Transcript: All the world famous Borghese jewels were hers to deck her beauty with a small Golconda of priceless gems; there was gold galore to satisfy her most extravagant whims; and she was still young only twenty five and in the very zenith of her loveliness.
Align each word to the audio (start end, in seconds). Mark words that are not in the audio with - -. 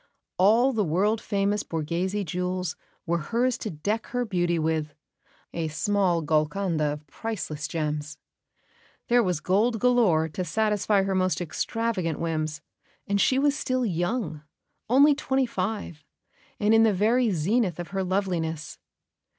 All 0.39 0.73
the 0.73 0.83
world 0.83 1.21
famous 1.21 1.61
Borghese 1.61 2.23
jewels 2.25 2.75
were 3.05 3.19
hers 3.19 3.55
to 3.59 3.69
deck 3.69 4.07
her 4.07 4.25
beauty 4.25 4.57
with 4.57 4.95
a 5.53 5.67
small 5.67 6.23
Golconda 6.23 6.85
of 6.93 7.05
priceless 7.05 7.67
gems; 7.67 8.17
there 9.09 9.21
was 9.21 9.39
gold 9.39 9.79
galore 9.79 10.27
to 10.27 10.43
satisfy 10.43 11.03
her 11.03 11.13
most 11.13 11.39
extravagant 11.39 12.19
whims; 12.19 12.61
and 13.05 13.21
she 13.21 13.37
was 13.37 13.55
still 13.55 13.85
young 13.85 14.41
only 14.89 15.13
twenty 15.13 15.45
five 15.45 16.03
and 16.59 16.73
in 16.73 16.81
the 16.81 16.95
very 16.95 17.29
zenith 17.29 17.77
of 17.79 17.89
her 17.89 18.03
loveliness. 18.03 18.79